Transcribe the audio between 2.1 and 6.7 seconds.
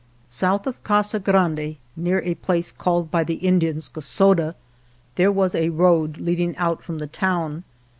a place called by the Indians Gosoda, there was a road leading